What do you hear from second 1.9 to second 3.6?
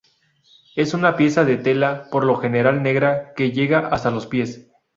por lo general negra, que